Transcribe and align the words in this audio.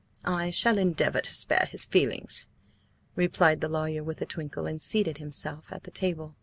"I 0.25 0.49
shall 0.49 0.79
endeavour 0.79 1.21
to 1.21 1.29
spare 1.31 1.67
his 1.69 1.85
feelings," 1.85 2.47
replied 3.15 3.61
the 3.61 3.69
lawyer 3.69 4.03
with 4.03 4.19
a 4.19 4.25
twinkle, 4.25 4.65
and 4.65 4.81
seated 4.81 5.19
himself 5.19 5.71
at 5.71 5.83
the 5.83 5.91
table. 5.91 6.35